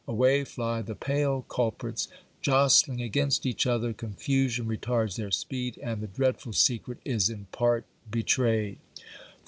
Away 0.07 0.43
fly 0.45 0.81
the 0.81 0.95
pale 0.95 1.43
culprits! 1.43 2.07
Jostling 2.41 3.03
against 3.03 3.45
each 3.45 3.67
other, 3.67 3.93
confusion 3.93 4.65
retards 4.67 5.15
their 5.15 5.29
speed, 5.29 5.77
and 5.77 6.01
the 6.01 6.07
dreadful 6.07 6.53
secret 6.53 6.97
is 7.05 7.29
in 7.29 7.45
part 7.51 7.85
betrayed. 8.09 8.79